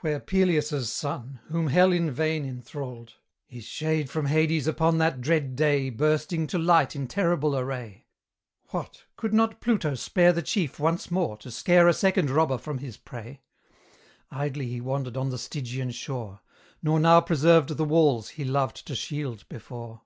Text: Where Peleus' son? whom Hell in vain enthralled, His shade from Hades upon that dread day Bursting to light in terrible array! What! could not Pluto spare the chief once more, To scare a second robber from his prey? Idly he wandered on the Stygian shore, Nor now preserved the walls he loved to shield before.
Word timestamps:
Where 0.00 0.18
Peleus' 0.18 0.90
son? 0.90 1.38
whom 1.46 1.68
Hell 1.68 1.92
in 1.92 2.10
vain 2.10 2.44
enthralled, 2.44 3.12
His 3.46 3.62
shade 3.62 4.10
from 4.10 4.26
Hades 4.26 4.66
upon 4.66 4.98
that 4.98 5.20
dread 5.20 5.54
day 5.54 5.90
Bursting 5.90 6.48
to 6.48 6.58
light 6.58 6.96
in 6.96 7.06
terrible 7.06 7.56
array! 7.56 8.08
What! 8.70 9.04
could 9.14 9.32
not 9.32 9.60
Pluto 9.60 9.94
spare 9.94 10.32
the 10.32 10.42
chief 10.42 10.80
once 10.80 11.08
more, 11.12 11.36
To 11.36 11.52
scare 11.52 11.86
a 11.86 11.94
second 11.94 12.30
robber 12.30 12.58
from 12.58 12.78
his 12.78 12.96
prey? 12.96 13.42
Idly 14.28 14.66
he 14.66 14.80
wandered 14.80 15.16
on 15.16 15.30
the 15.30 15.38
Stygian 15.38 15.92
shore, 15.92 16.40
Nor 16.82 16.98
now 16.98 17.20
preserved 17.20 17.68
the 17.76 17.84
walls 17.84 18.30
he 18.30 18.44
loved 18.44 18.88
to 18.88 18.96
shield 18.96 19.48
before. 19.48 20.02